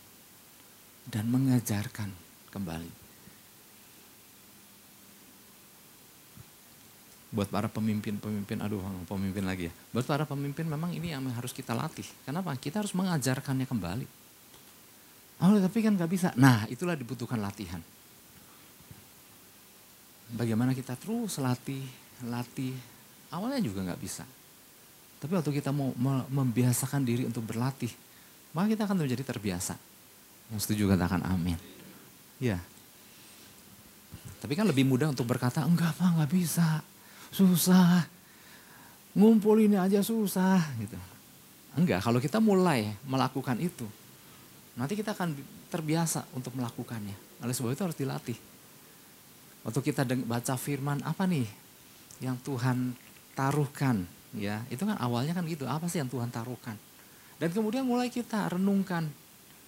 [1.09, 2.13] dan mengajarkan
[2.53, 2.99] kembali.
[7.29, 9.73] buat para pemimpin-pemimpin, aduh pemimpin lagi ya.
[9.93, 12.05] Buat para pemimpin memang ini yang harus kita latih.
[12.25, 12.57] Kenapa?
[12.57, 14.07] Kita harus mengajarkannya kembali.
[15.39, 16.33] Oh tapi kan gak bisa.
[16.35, 17.79] Nah itulah dibutuhkan latihan.
[20.33, 21.85] Bagaimana kita terus latih,
[22.25, 22.73] latih.
[23.29, 24.25] Awalnya juga gak bisa.
[25.19, 25.91] Tapi waktu kita mau
[26.31, 27.91] membiasakan diri untuk berlatih,
[28.55, 29.75] maka kita akan menjadi terbiasa.
[30.49, 31.59] Yang setuju katakan amin.
[32.39, 32.57] Ya.
[34.39, 36.79] Tapi kan lebih mudah untuk berkata, enggak apa, enggak bisa
[37.29, 38.07] susah.
[39.11, 40.95] Ngumpul ini aja susah gitu.
[41.75, 43.85] Enggak, kalau kita mulai melakukan itu,
[44.79, 45.35] nanti kita akan
[45.67, 47.43] terbiasa untuk melakukannya.
[47.43, 48.37] Oleh sebab itu harus dilatih.
[49.67, 51.45] Waktu kita baca firman apa nih
[52.23, 52.95] yang Tuhan
[53.37, 56.77] taruhkan ya itu kan awalnya kan gitu apa sih yang Tuhan taruhkan
[57.41, 59.09] dan kemudian mulai kita renungkan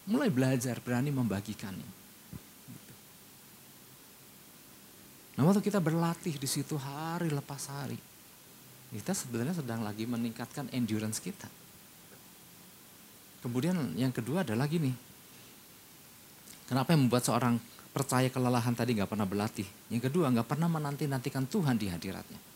[0.06, 2.02] mulai belajar berani membagikannya
[5.42, 7.98] Nah waktu kita berlatih di situ hari lepas hari,
[8.94, 11.50] kita sebenarnya sedang lagi meningkatkan endurance kita.
[13.42, 14.94] Kemudian yang kedua adalah gini,
[16.70, 17.58] kenapa yang membuat seorang
[17.90, 19.66] percaya kelelahan tadi nggak pernah berlatih?
[19.90, 22.51] Yang kedua nggak pernah menanti-nantikan Tuhan di hadiratnya.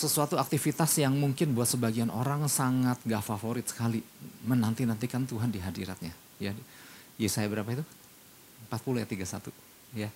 [0.00, 4.00] Sesuatu aktivitas yang mungkin buat sebagian orang sangat gak favorit sekali
[4.48, 6.16] menanti-nantikan Tuhan di hadiratnya.
[6.40, 6.56] Ya,
[7.20, 7.84] Yesaya berapa itu?
[8.72, 9.52] 40 ayat 31.
[9.92, 10.08] Ya.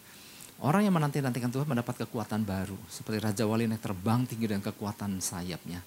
[0.64, 2.80] Orang yang menanti-nantikan Tuhan mendapat kekuatan baru.
[2.88, 5.84] Seperti Raja Wali yang terbang tinggi dengan kekuatan sayapnya.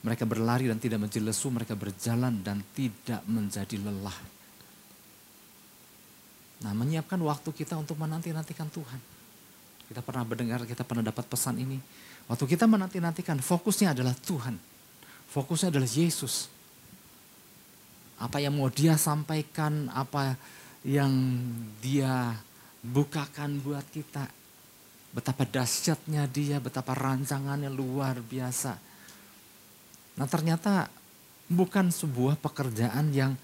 [0.00, 4.16] Mereka berlari dan tidak menjadi lesu, mereka berjalan dan tidak menjadi lelah.
[6.64, 9.15] Nah menyiapkan waktu kita untuk menanti-nantikan Tuhan.
[9.86, 11.78] Kita pernah mendengar, kita pernah dapat pesan ini.
[12.26, 14.58] Waktu kita menanti-nantikan, fokusnya adalah Tuhan.
[15.30, 16.50] Fokusnya adalah Yesus.
[18.18, 20.34] Apa yang mau dia sampaikan, apa
[20.82, 21.12] yang
[21.78, 22.34] dia
[22.82, 24.26] bukakan buat kita.
[25.14, 28.74] Betapa dahsyatnya dia, betapa rancangannya luar biasa.
[30.16, 30.90] Nah ternyata
[31.46, 33.38] bukan sebuah pekerjaan yang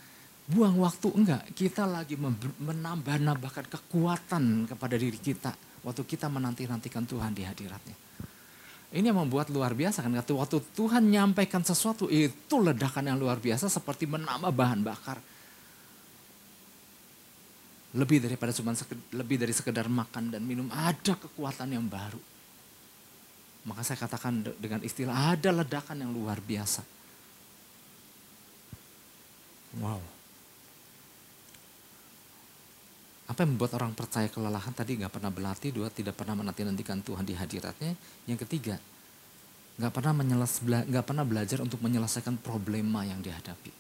[0.51, 1.43] buang waktu, enggak.
[1.55, 2.19] Kita lagi
[2.59, 5.55] menambah-nambahkan kekuatan kepada diri kita.
[5.83, 7.97] Waktu kita menanti-nantikan Tuhan di hadiratnya.
[8.93, 10.13] Ini yang membuat luar biasa kan.
[10.13, 15.19] Waktu Tuhan nyampaikan sesuatu itu ledakan yang luar biasa seperti menambah bahan bakar
[17.93, 18.73] lebih daripada cuma
[19.13, 22.21] lebih dari sekedar makan dan minum, ada kekuatan yang baru.
[23.69, 26.83] Maka saya katakan dengan istilah ada ledakan yang luar biasa.
[29.77, 30.01] Wow.
[33.33, 37.25] Apa yang membuat orang percaya kelelahan tadi nggak pernah berlatih, dua tidak pernah menanti-nantikan Tuhan
[37.25, 37.97] di hadiratnya.
[38.29, 38.77] Yang ketiga,
[39.81, 43.73] nggak pernah menyeles, nggak pernah belajar untuk menyelesaikan problema yang dihadapi.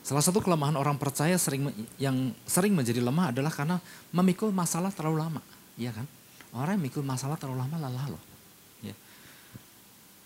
[0.00, 1.68] Salah satu kelemahan orang percaya sering
[2.00, 3.76] yang sering menjadi lemah adalah karena
[4.16, 5.44] memikul masalah terlalu lama,
[5.76, 6.08] ya kan?
[6.56, 8.22] Orang yang memikul masalah terlalu lama lelah loh.
[8.80, 8.96] Ya.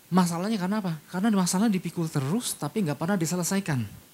[0.07, 1.03] Masalahnya karena apa?
[1.11, 4.04] Karena masalah dipikul terus tapi nggak pernah diselesaikan.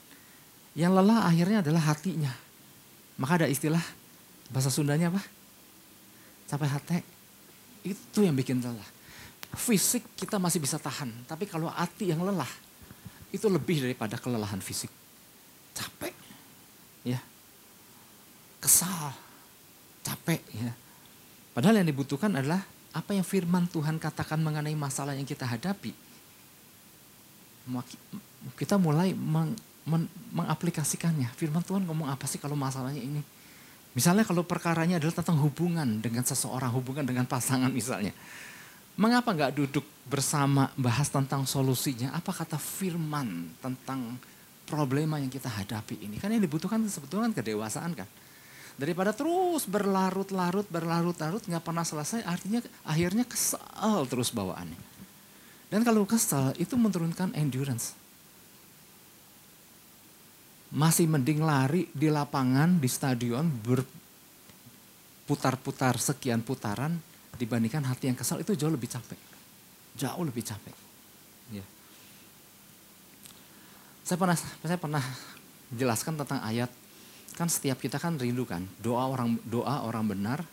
[0.78, 2.32] Yang lelah akhirnya adalah hatinya.
[3.20, 3.84] Maka ada istilah
[4.50, 5.22] bahasa Sundanya apa?
[6.48, 7.00] Sampai hati.
[7.84, 8.90] Itu yang bikin lelah.
[9.52, 12.48] Fisik kita masih bisa tahan, tapi kalau hati yang lelah
[13.32, 14.92] itu lebih daripada kelelahan fisik
[15.72, 16.14] capek
[17.08, 17.20] ya
[18.60, 19.16] kesal
[20.04, 20.72] capek ya
[21.56, 22.60] padahal yang dibutuhkan adalah
[22.92, 25.96] apa yang firman Tuhan katakan mengenai masalah yang kita hadapi
[28.60, 29.16] kita mulai
[29.88, 33.22] men, mengaplikasikannya firman Tuhan ngomong apa sih kalau masalahnya ini
[33.98, 38.14] misalnya kalau perkaranya adalah tentang hubungan dengan seseorang hubungan dengan pasangan misalnya
[39.00, 44.20] mengapa nggak duduk bersama bahas tentang solusinya apa kata firman tentang
[44.72, 46.16] problema yang kita hadapi ini.
[46.16, 48.08] Kan yang dibutuhkan sebetulnya kan kedewasaan kan.
[48.80, 54.80] Daripada terus berlarut-larut, berlarut-larut, nggak pernah selesai, artinya akhirnya kesal terus bawaannya.
[55.68, 57.94] Dan kalau kesal, itu menurunkan endurance.
[60.72, 63.52] Masih mending lari di lapangan, di stadion,
[65.28, 66.96] berputar-putar sekian putaran,
[67.36, 69.20] dibandingkan hati yang kesal itu jauh lebih capek.
[70.00, 70.72] Jauh lebih capek.
[71.52, 71.68] Ya.
[74.08, 75.04] Saya pernah saya pernah
[75.72, 76.72] jelaskan tentang ayat
[77.36, 80.44] kan setiap kita kan rindu kan doa orang doa orang benar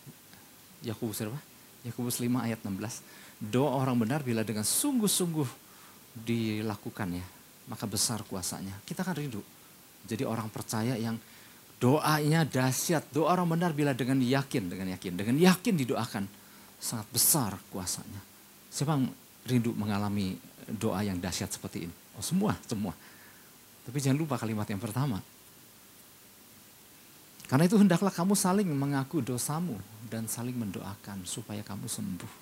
[0.83, 1.41] Yakobus berapa?
[1.83, 3.03] Yakobus 5 ayat 16.
[3.51, 5.47] Doa orang benar bila dengan sungguh-sungguh
[6.19, 7.27] dilakukan ya,
[7.71, 8.75] maka besar kuasanya.
[8.83, 9.43] Kita kan rindu.
[10.09, 11.21] Jadi orang percaya yang
[11.77, 13.13] doanya dahsyat.
[13.13, 16.25] Doa orang benar bila dengan yakin, dengan yakin, dengan yakin didoakan
[16.81, 18.21] sangat besar kuasanya.
[18.73, 19.07] Siapa yang
[19.47, 20.35] rindu mengalami
[20.67, 21.95] doa yang dahsyat seperti ini?
[22.17, 22.97] Oh semua, semua.
[23.85, 25.21] Tapi jangan lupa kalimat yang pertama.
[27.49, 29.81] Karena itu hendaklah kamu saling mengaku dosamu
[30.13, 32.33] dan saling mendoakan supaya kamu sembuh.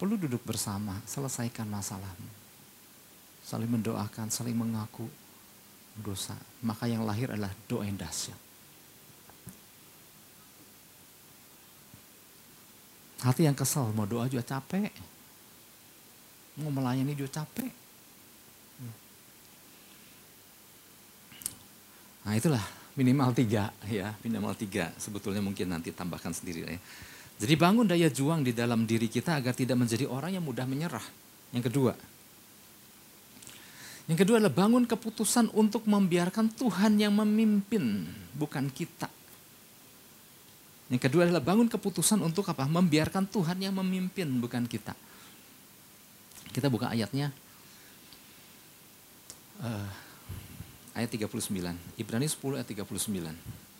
[0.00, 2.32] Perlu duduk bersama, selesaikan masalahmu.
[3.44, 5.04] Saling mendoakan, saling mengaku
[5.98, 6.36] dosa.
[6.64, 8.38] Maka yang lahir adalah doa yang dahsyat.
[13.22, 14.90] Hati yang kesal, mau doa juga capek.
[16.58, 17.70] Mau melayani juga capek.
[22.22, 22.62] Nah itulah
[22.94, 24.90] minimal tiga ya, minimal tiga.
[24.98, 26.78] Sebetulnya mungkin nanti tambahkan sendiri ya.
[27.42, 31.02] Jadi bangun daya juang di dalam diri kita agar tidak menjadi orang yang mudah menyerah.
[31.50, 31.92] Yang kedua,
[34.10, 39.06] yang kedua adalah bangun keputusan untuk membiarkan Tuhan yang memimpin, bukan kita.
[40.92, 42.68] Yang kedua adalah bangun keputusan untuk apa?
[42.68, 44.92] Membiarkan Tuhan yang memimpin, bukan kita.
[46.52, 47.32] Kita buka ayatnya.
[49.62, 49.88] Uh,
[50.92, 51.32] ayat 39.
[51.96, 53.71] Ibrani 10 ayat 39.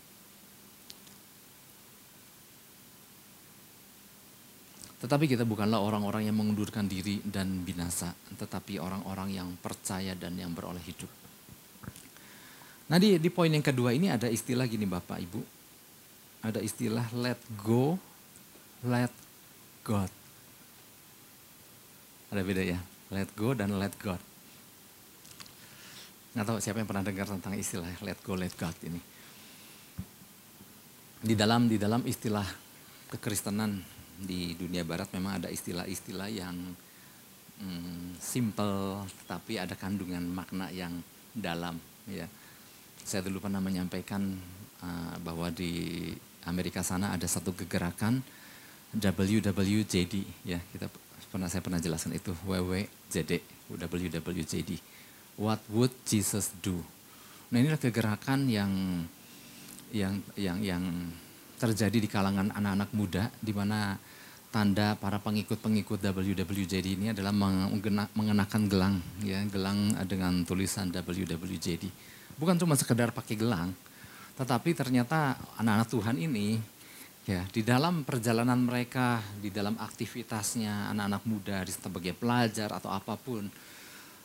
[5.03, 10.55] Tetapi kita bukanlah orang-orang yang mengundurkan diri dan binasa, tetapi orang-orang yang percaya dan yang
[10.55, 11.11] beroleh hidup.
[12.87, 15.63] Nah di, di poin yang kedua ini ada istilah gini Bapak Ibu
[16.43, 17.95] ada istilah let go,
[18.83, 19.11] let
[19.87, 20.11] God.
[22.35, 22.79] Ada beda ya,
[23.15, 24.19] let go dan let God.
[26.35, 28.99] Nggak tahu siapa yang pernah dengar tentang istilah let go, let God ini.
[31.23, 32.43] Di dalam di dalam istilah
[33.15, 33.79] kekristenan
[34.23, 36.55] di dunia barat memang ada istilah-istilah yang
[37.59, 41.03] hmm, simple tetapi ada kandungan makna yang
[41.35, 42.25] dalam ya.
[43.03, 44.23] Saya dulu pernah menyampaikan
[44.79, 46.07] uh, bahwa di
[46.47, 48.23] Amerika sana ada satu kegerakan
[48.95, 50.15] WWJD
[50.47, 50.87] ya kita
[51.31, 53.31] pernah saya pernah jelaskan itu WWJD
[53.73, 54.71] WWJD
[55.33, 56.77] What would Jesus do?
[57.49, 58.69] Nah inilah kegerakan yang
[59.89, 60.83] yang yang yang
[61.63, 63.95] terjadi di kalangan anak-anak muda di mana
[64.51, 67.31] tanda para pengikut-pengikut WWJD ini adalah
[68.11, 71.87] mengenakan gelang ya gelang dengan tulisan WWJD
[72.35, 73.71] bukan cuma sekedar pakai gelang
[74.35, 76.59] tetapi ternyata anak-anak Tuhan ini
[77.23, 83.47] ya di dalam perjalanan mereka, di dalam aktivitasnya anak-anak muda sebagai pelajar atau apa pun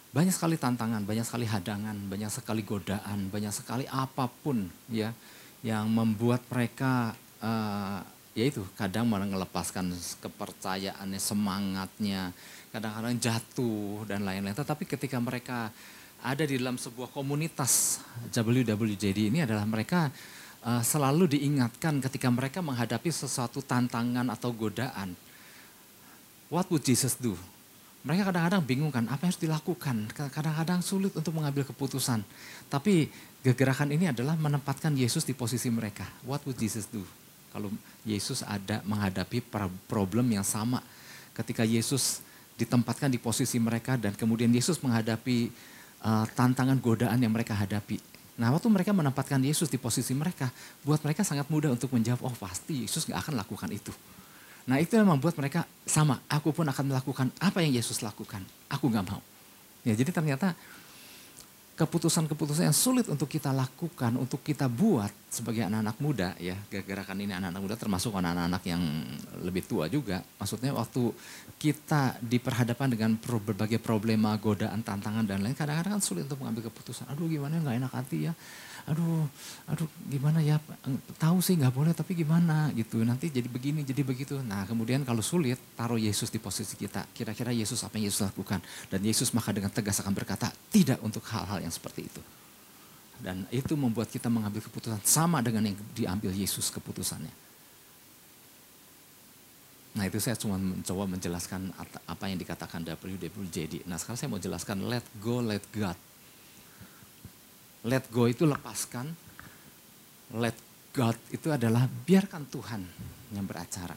[0.09, 5.13] banyak sekali tantangan, banyak sekali hadangan, banyak sekali godaan, banyak sekali apa pun ya
[5.61, 8.01] yang membuat mereka uh,
[8.39, 9.91] ya itu kadang malah melepaskan
[10.23, 12.31] kepercayaannya, semangatnya,
[12.71, 14.55] kadang-kadang jatuh dan lain-lain.
[14.55, 15.75] Tetapi ketika mereka
[16.23, 18.03] ada di dalam sebuah komunitas
[18.35, 20.11] WWJD ini adalah mereka
[20.67, 25.15] uh, selalu diingatkan ketika mereka menghadapi sesuatu tantangan atau godaan.
[26.49, 27.37] What would Jesus do?
[28.07, 29.97] Mereka kadang-kadang bingung kan apa yang harus dilakukan.
[30.15, 32.25] Kadang-kadang sulit untuk mengambil keputusan.
[32.71, 33.11] Tapi
[33.45, 36.09] kegerakan ini adalah menempatkan Yesus di posisi mereka.
[36.25, 37.05] What would Jesus do?
[37.59, 37.75] Kalau
[38.07, 39.43] Yesus ada menghadapi
[39.91, 40.79] problem yang sama.
[41.35, 42.23] Ketika Yesus
[42.55, 45.51] ditempatkan di posisi mereka dan kemudian Yesus menghadapi
[46.07, 47.99] uh, tantangan godaan yang mereka hadapi.
[48.39, 50.47] Nah waktu mereka menempatkan Yesus di posisi mereka,
[50.87, 53.91] buat mereka sangat mudah untuk menjawab, oh pasti Yesus gak akan lakukan itu.
[54.71, 58.87] Nah itu memang buat mereka sama, aku pun akan melakukan apa yang Yesus lakukan, aku
[58.87, 59.19] gak mau.
[59.83, 60.55] Ya jadi ternyata
[61.79, 66.59] keputusan-keputusan yang sulit untuk kita lakukan, untuk kita buat sebagai anak-anak muda ya.
[66.67, 68.83] Gerakan ini anak-anak muda termasuk anak-anak yang
[69.47, 70.19] lebih tua juga.
[70.43, 71.15] Maksudnya waktu
[71.55, 77.07] kita diperhadapkan dengan berbagai problema, godaan, tantangan dan lain kadang-kadang kan sulit untuk mengambil keputusan.
[77.15, 78.35] Aduh gimana nggak enak hati ya
[78.89, 79.29] aduh,
[79.69, 80.57] aduh gimana ya,
[81.21, 84.41] tahu sih nggak boleh tapi gimana gitu, nanti jadi begini, jadi begitu.
[84.41, 87.05] Nah kemudian kalau sulit, taruh Yesus di posisi kita.
[87.13, 88.65] Kira-kira Yesus apa yang Yesus lakukan?
[88.89, 92.23] Dan Yesus maka dengan tegas akan berkata, tidak untuk hal-hal yang seperti itu.
[93.21, 97.51] Dan itu membuat kita mengambil keputusan sama dengan yang diambil Yesus keputusannya.
[99.99, 101.75] Nah itu saya cuma mencoba menjelaskan
[102.07, 103.83] apa yang dikatakan WWJD.
[103.91, 105.99] Nah sekarang saya mau jelaskan let go, let God.
[107.89, 109.09] Let go itu lepaskan,
[110.37, 110.57] let
[110.93, 112.83] God itu adalah biarkan Tuhan
[113.33, 113.97] yang beracara.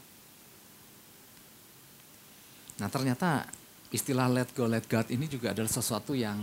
[2.80, 3.43] Nah ternyata
[3.91, 6.39] istilah let go, let God ini juga adalah sesuatu yang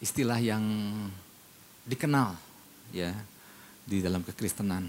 [0.00, 0.64] istilah yang
[1.86, 2.34] dikenal
[2.90, 3.12] ya
[3.84, 4.88] di dalam kekristenan.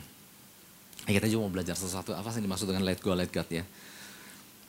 [1.04, 3.68] Kita juga mau belajar sesuatu apa sih dimaksud dengan let go, let God ya.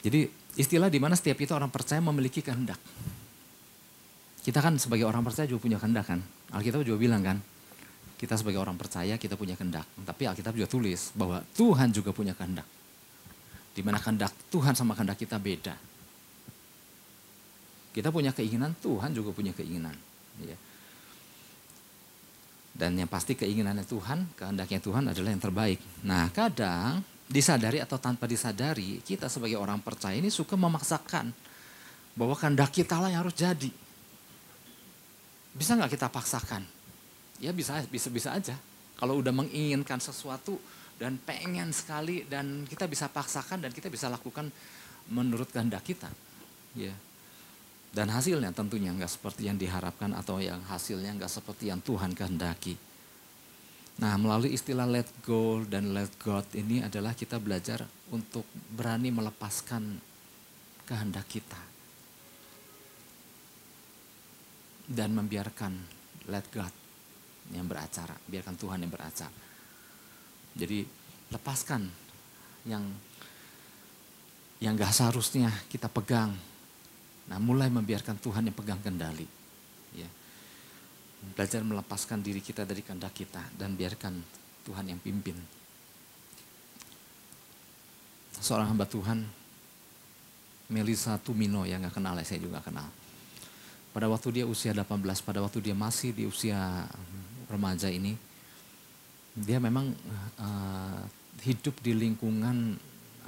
[0.02, 0.26] Jadi
[0.58, 2.76] istilah di mana setiap itu orang percaya memiliki kehendak.
[4.44, 6.20] Kita kan sebagai orang percaya juga punya kehendak kan.
[6.52, 7.40] Alkitab juga bilang kan,
[8.20, 9.88] kita sebagai orang percaya kita punya kehendak.
[10.04, 12.68] Tapi Alkitab juga tulis bahwa Tuhan juga punya kehendak.
[13.72, 15.74] Di mana kehendak Tuhan sama kehendak kita beda.
[17.94, 19.96] Kita punya keinginan, Tuhan juga punya keinginan.
[20.44, 20.58] Ya.
[22.74, 25.78] Dan yang pasti keinginannya Tuhan, kehendaknya Tuhan adalah yang terbaik.
[26.02, 31.30] Nah kadang disadari atau tanpa disadari, kita sebagai orang percaya ini suka memaksakan
[32.18, 33.83] bahwa kehendak kita lah yang harus jadi.
[35.54, 36.66] Bisa nggak kita paksakan?
[37.38, 38.58] Ya bisa, bisa, bisa aja.
[38.98, 40.58] Kalau udah menginginkan sesuatu
[40.98, 44.50] dan pengen sekali dan kita bisa paksakan dan kita bisa lakukan
[45.10, 46.10] menurut kehendak kita.
[46.74, 46.94] Ya.
[47.94, 52.74] Dan hasilnya tentunya nggak seperti yang diharapkan atau yang hasilnya nggak seperti yang Tuhan kehendaki.
[54.02, 58.42] Nah melalui istilah let go dan let God ini adalah kita belajar untuk
[58.74, 60.02] berani melepaskan
[60.90, 61.73] kehendak kita.
[64.84, 65.72] Dan membiarkan
[66.28, 66.72] let God
[67.52, 69.40] yang beracara, biarkan Tuhan yang beracara.
[70.54, 70.84] Jadi
[71.32, 71.82] lepaskan
[72.68, 72.84] yang
[74.62, 76.32] yang gak seharusnya kita pegang,
[77.28, 79.24] Nah mulai membiarkan Tuhan yang pegang kendali.
[79.96, 80.08] Ya.
[81.32, 84.20] Belajar melepaskan diri kita dari kehendak kita dan biarkan
[84.68, 85.36] Tuhan yang pimpin.
[88.44, 89.24] Seorang hamba Tuhan,
[90.68, 92.84] Melisa Tumino yang gak kenal ya, saya juga kenal.
[93.94, 94.82] Pada waktu dia usia 18,
[95.22, 96.82] pada waktu dia masih di usia
[97.46, 98.18] remaja ini,
[99.38, 99.94] dia memang
[100.42, 101.02] uh,
[101.46, 102.74] hidup di lingkungan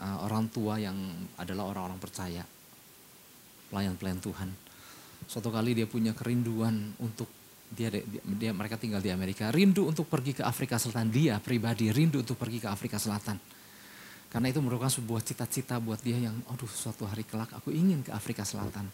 [0.03, 0.99] uh, orang tua yang
[1.39, 2.43] adalah orang-orang percaya
[3.71, 4.51] pelayan-pelayan Tuhan.
[5.31, 7.31] Suatu kali dia punya kerinduan untuk
[7.71, 11.15] dia, dia, dia mereka tinggal di Amerika, rindu untuk pergi ke Afrika Selatan.
[11.15, 13.39] Dia pribadi rindu untuk pergi ke Afrika Selatan.
[14.31, 18.11] Karena itu merupakan sebuah cita-cita buat dia yang, aduh suatu hari kelak aku ingin ke
[18.11, 18.91] Afrika Selatan.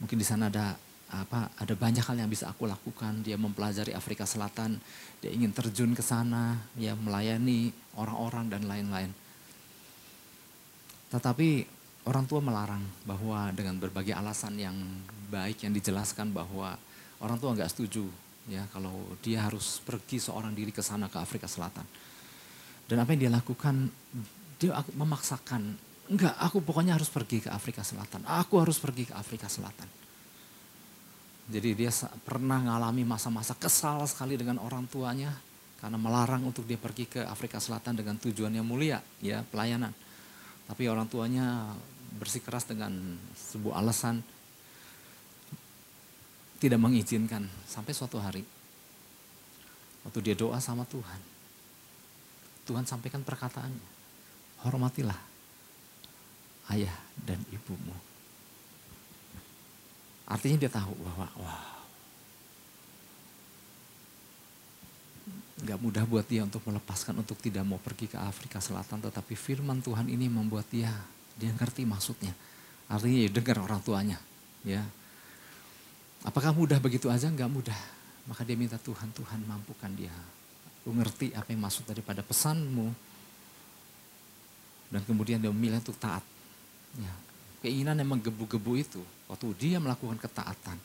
[0.00, 0.76] Mungkin di sana ada
[1.10, 3.26] apa ada banyak hal yang bisa aku lakukan.
[3.26, 4.78] Dia mempelajari Afrika Selatan,
[5.18, 9.10] dia ingin terjun ke sana, ya melayani orang-orang dan lain-lain.
[11.10, 11.66] Tetapi
[12.06, 14.76] orang tua melarang bahwa dengan berbagai alasan yang
[15.28, 16.78] baik yang dijelaskan bahwa
[17.20, 18.08] orang tua nggak setuju
[18.48, 21.84] ya kalau dia harus pergi seorang diri ke sana ke Afrika Selatan.
[22.88, 23.86] Dan apa yang dia lakukan
[24.58, 25.78] dia memaksakan
[26.10, 28.26] enggak aku pokoknya harus pergi ke Afrika Selatan.
[28.26, 29.99] Aku harus pergi ke Afrika Selatan.
[31.50, 31.90] Jadi dia
[32.22, 35.34] pernah mengalami masa-masa kesal sekali dengan orang tuanya
[35.82, 39.90] karena melarang untuk dia pergi ke Afrika Selatan dengan tujuan yang mulia, ya pelayanan.
[40.70, 41.74] Tapi orang tuanya
[42.14, 44.22] bersikeras dengan sebuah alasan
[46.60, 48.44] tidak mengizinkan sampai suatu hari
[50.04, 51.20] waktu dia doa sama Tuhan
[52.68, 53.88] Tuhan sampaikan perkataannya
[54.66, 55.16] hormatilah
[56.76, 58.09] ayah dan ibumu
[60.30, 61.80] artinya dia tahu bahwa wow
[65.60, 69.04] Gak mudah buat dia untuk melepaskan untuk tidak mau pergi ke Afrika Selatan.
[69.04, 70.88] Tetapi firman Tuhan ini membuat dia,
[71.36, 72.32] dia ngerti maksudnya.
[72.88, 74.16] Artinya ya dengar orang tuanya.
[74.64, 74.80] ya
[76.24, 77.28] Apakah mudah begitu aja?
[77.28, 77.76] Gak mudah.
[78.24, 80.12] Maka dia minta Tuhan, Tuhan mampukan dia.
[80.88, 82.88] Lu ngerti apa yang maksud daripada pesanmu.
[84.88, 86.24] Dan kemudian dia memilih untuk taat.
[86.96, 87.12] Ya,
[87.62, 90.78] keinginan yang menggebu-gebu itu, waktu dia melakukan ketaatan.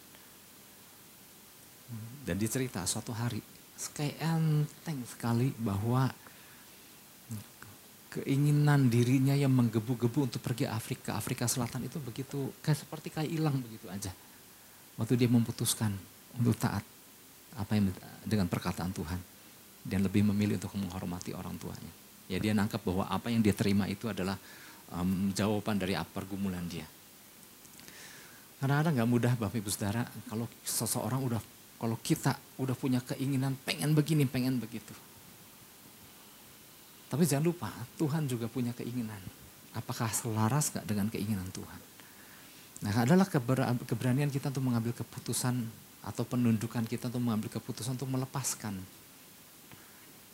[2.26, 3.42] Dan dicerita suatu hari
[3.94, 6.10] kayak enteng sekali bahwa
[8.16, 13.60] keinginan dirinya yang menggebu-gebu untuk pergi Afrika, Afrika Selatan itu begitu kayak seperti kayak hilang
[13.60, 14.10] begitu aja.
[14.96, 15.92] Waktu dia memutuskan
[16.40, 16.82] untuk taat
[17.60, 17.92] apa yang
[18.24, 19.20] dengan perkataan Tuhan
[19.84, 21.92] dan lebih memilih untuk menghormati orang tuanya.
[22.32, 24.40] Ya dia nangkap bahwa apa yang dia terima itu adalah
[24.96, 26.88] um, jawaban dari pergumulan dia.
[28.60, 31.42] Kadang-kadang nggak mudah Bapak Ibu Saudara kalau seseorang udah
[31.76, 34.96] kalau kita udah punya keinginan pengen begini, pengen begitu.
[37.12, 39.20] Tapi jangan lupa, Tuhan juga punya keinginan.
[39.76, 41.80] Apakah selaras gak dengan keinginan Tuhan?
[42.84, 45.68] Nah adalah keberanian kita untuk mengambil keputusan
[46.06, 48.80] atau penundukan kita untuk mengambil keputusan untuk melepaskan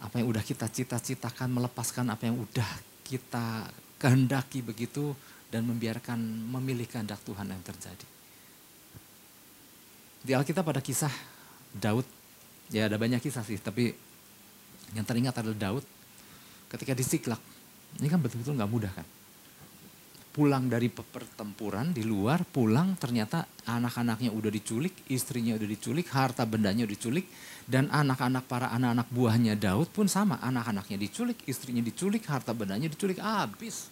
[0.02, 2.70] apa yang udah kita cita-citakan, melepaskan apa yang udah
[3.06, 3.70] kita
[4.02, 5.14] kehendaki begitu
[5.52, 8.08] dan membiarkan memilih kehendak Tuhan yang terjadi.
[10.22, 11.12] Di Alkitab pada kisah
[11.76, 12.08] Daud,
[12.72, 13.92] ya ada banyak kisah sih, tapi
[14.96, 15.86] yang teringat adalah Daud
[16.72, 17.42] ketika di Siklak.
[18.00, 19.08] Ini kan betul-betul nggak mudah kan
[20.32, 26.88] pulang dari pertempuran di luar, pulang ternyata anak-anaknya udah diculik, istrinya udah diculik, harta bendanya
[26.88, 27.28] udah diculik,
[27.68, 33.20] dan anak-anak para anak-anak buahnya Daud pun sama, anak-anaknya diculik, istrinya diculik, harta bendanya diculik,
[33.20, 33.92] habis.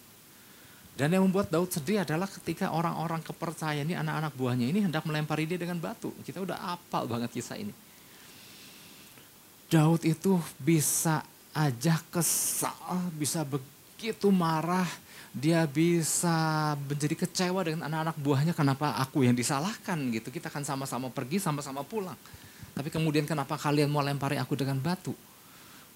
[0.99, 5.47] Dan yang membuat Daud sedih adalah ketika orang-orang kepercayaan ini, anak-anak buahnya ini hendak melempari
[5.47, 6.11] dia dengan batu.
[6.27, 7.71] Kita udah apal banget kisah ini.
[9.71, 11.23] Daud itu bisa
[11.55, 12.75] aja kesal,
[13.15, 14.91] bisa begitu marah,
[15.31, 20.27] dia bisa menjadi kecewa dengan anak-anak buahnya kenapa aku yang disalahkan gitu.
[20.35, 22.19] Kita akan sama-sama pergi, sama-sama pulang.
[22.75, 25.15] Tapi kemudian kenapa kalian mau lempari aku dengan batu?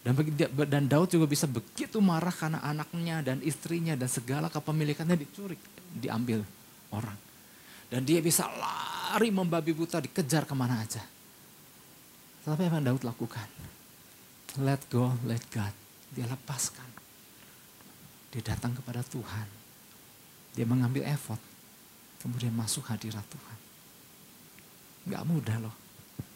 [0.03, 0.19] Dan,
[0.67, 5.55] dan Daud juga bisa begitu marah karena anaknya dan istrinya dan segala kepemilikannya dicuri,
[5.95, 6.43] diambil
[6.91, 7.15] orang.
[7.87, 10.99] Dan dia bisa lari membabi buta, dikejar ke mana aja.
[12.43, 13.47] Tapi apa yang Daud lakukan?
[14.59, 15.71] Let go, let God.
[16.11, 16.85] Dia lepaskan.
[18.35, 19.47] Dia datang kepada Tuhan.
[20.51, 21.39] Dia mengambil effort.
[22.19, 23.57] Kemudian masuk hadirat Tuhan.
[25.15, 25.75] Gak mudah loh.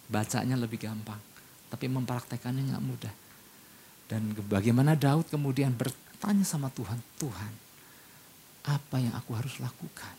[0.07, 1.19] Bacanya lebih gampang.
[1.67, 3.13] Tapi mempraktekannya gak mudah.
[4.07, 6.95] Dan bagaimana Daud kemudian bertanya sama Tuhan.
[7.19, 7.53] Tuhan,
[8.67, 10.15] apa yang aku harus lakukan?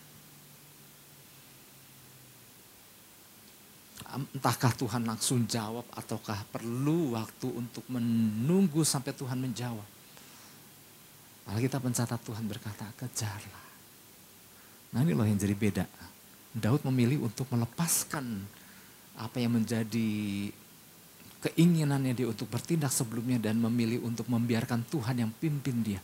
[4.08, 9.84] Entahkah Tuhan langsung jawab ataukah perlu waktu untuk menunggu sampai Tuhan menjawab.
[11.48, 13.66] Alkitab mencatat Tuhan berkata, kejarlah.
[14.92, 15.84] Nah ini loh yang jadi beda.
[16.56, 18.44] Daud memilih untuk melepaskan
[19.16, 20.48] apa yang menjadi
[21.38, 26.00] keinginannya dia untuk bertindak sebelumnya dan memilih untuk membiarkan Tuhan yang pimpin dia.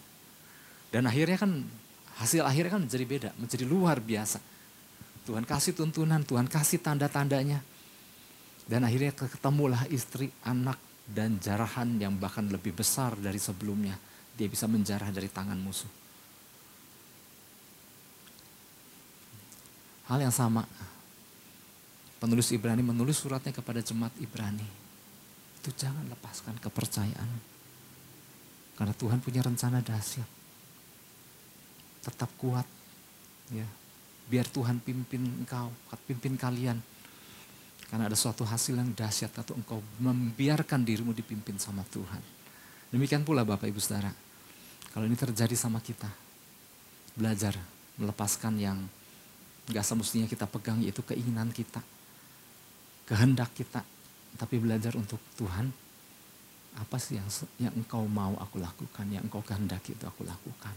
[0.94, 1.50] Dan akhirnya kan
[2.22, 4.38] hasil akhirnya kan menjadi beda, menjadi luar biasa.
[5.24, 7.58] Tuhan kasih tuntunan, Tuhan kasih tanda-tandanya.
[8.64, 13.92] Dan akhirnya ketemulah istri, anak, dan jarahan yang bahkan lebih besar dari sebelumnya
[14.34, 15.90] dia bisa menjarah dari tangan musuh.
[20.04, 20.64] Hal yang sama,
[22.20, 24.83] penulis Ibrani menulis suratnya kepada jemaat Ibrani.
[25.64, 27.30] Itu jangan lepaskan kepercayaan.
[28.76, 30.28] Karena Tuhan punya rencana dahsyat.
[32.04, 32.68] Tetap kuat.
[33.48, 33.64] ya
[34.28, 35.72] Biar Tuhan pimpin engkau,
[36.04, 36.76] pimpin kalian.
[37.88, 42.20] Karena ada suatu hasil yang dahsyat atau engkau membiarkan dirimu dipimpin sama Tuhan.
[42.92, 44.12] Demikian pula Bapak Ibu Saudara.
[44.92, 46.12] Kalau ini terjadi sama kita,
[47.16, 47.56] belajar
[47.96, 48.84] melepaskan yang
[49.72, 51.80] gak semestinya kita pegang yaitu keinginan kita,
[53.08, 53.80] kehendak kita,
[54.34, 55.70] tapi belajar untuk Tuhan,
[56.74, 57.28] apa sih yang
[57.62, 60.74] yang engkau mau aku lakukan, yang engkau kehendaki itu aku lakukan.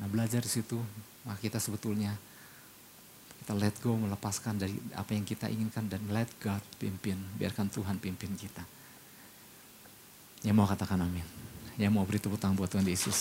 [0.00, 0.76] Nah belajar di situ,
[1.24, 2.12] maka kita sebetulnya
[3.42, 7.98] kita let go melepaskan dari apa yang kita inginkan dan let God pimpin, biarkan Tuhan
[7.98, 8.62] pimpin kita.
[10.46, 11.26] Yang mau katakan amin.
[11.74, 13.18] Yang mau beri tepuk tangan buat Tuhan Yesus.